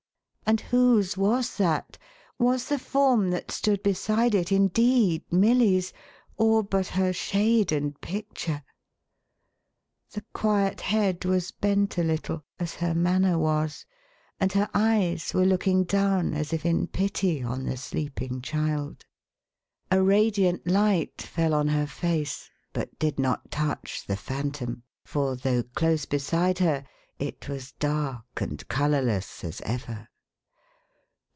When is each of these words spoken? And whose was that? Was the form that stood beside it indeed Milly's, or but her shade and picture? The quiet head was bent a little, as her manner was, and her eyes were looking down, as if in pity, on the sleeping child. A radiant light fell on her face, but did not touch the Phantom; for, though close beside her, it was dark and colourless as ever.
And 0.51 0.59
whose 0.59 1.15
was 1.15 1.55
that? 1.55 1.97
Was 2.37 2.67
the 2.67 2.77
form 2.77 3.29
that 3.29 3.51
stood 3.51 3.81
beside 3.81 4.35
it 4.35 4.51
indeed 4.51 5.23
Milly's, 5.31 5.93
or 6.35 6.61
but 6.61 6.87
her 6.87 7.13
shade 7.13 7.71
and 7.71 7.97
picture? 8.01 8.61
The 10.11 10.25
quiet 10.33 10.81
head 10.81 11.23
was 11.23 11.51
bent 11.51 11.97
a 11.97 12.03
little, 12.03 12.43
as 12.59 12.73
her 12.75 12.93
manner 12.93 13.39
was, 13.39 13.85
and 14.41 14.51
her 14.51 14.67
eyes 14.73 15.33
were 15.33 15.45
looking 15.45 15.85
down, 15.85 16.33
as 16.33 16.51
if 16.51 16.65
in 16.65 16.87
pity, 16.87 17.41
on 17.41 17.63
the 17.63 17.77
sleeping 17.77 18.41
child. 18.41 19.05
A 19.89 20.03
radiant 20.03 20.67
light 20.67 21.21
fell 21.21 21.53
on 21.53 21.69
her 21.69 21.87
face, 21.87 22.49
but 22.73 22.99
did 22.99 23.17
not 23.17 23.51
touch 23.51 24.05
the 24.05 24.17
Phantom; 24.17 24.83
for, 25.05 25.37
though 25.37 25.63
close 25.63 26.03
beside 26.03 26.59
her, 26.59 26.83
it 27.19 27.47
was 27.47 27.71
dark 27.79 28.25
and 28.41 28.67
colourless 28.67 29.45
as 29.45 29.61
ever. 29.61 30.09